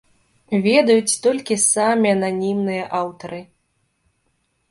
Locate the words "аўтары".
3.01-3.39